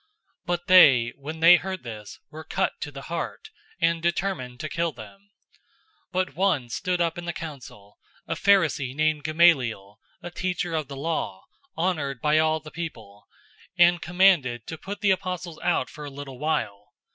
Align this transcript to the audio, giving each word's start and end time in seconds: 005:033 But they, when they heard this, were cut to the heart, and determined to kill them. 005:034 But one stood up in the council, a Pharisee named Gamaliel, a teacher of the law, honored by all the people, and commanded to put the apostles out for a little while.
005:033 0.47 0.47
But 0.47 0.65
they, 0.67 1.13
when 1.15 1.39
they 1.41 1.55
heard 1.57 1.83
this, 1.83 2.19
were 2.31 2.43
cut 2.43 2.81
to 2.81 2.91
the 2.91 3.03
heart, 3.03 3.51
and 3.79 4.01
determined 4.01 4.59
to 4.59 4.67
kill 4.67 4.91
them. 4.91 5.29
005:034 6.11 6.11
But 6.13 6.33
one 6.33 6.69
stood 6.69 6.99
up 6.99 7.19
in 7.19 7.25
the 7.25 7.31
council, 7.33 7.99
a 8.27 8.33
Pharisee 8.33 8.95
named 8.95 9.23
Gamaliel, 9.23 9.99
a 10.23 10.31
teacher 10.31 10.73
of 10.73 10.87
the 10.87 10.97
law, 10.97 11.43
honored 11.77 12.19
by 12.19 12.39
all 12.39 12.59
the 12.59 12.71
people, 12.71 13.27
and 13.77 14.01
commanded 14.01 14.65
to 14.65 14.77
put 14.79 15.01
the 15.01 15.11
apostles 15.11 15.59
out 15.61 15.87
for 15.87 16.03
a 16.03 16.09
little 16.09 16.39
while. 16.39 16.87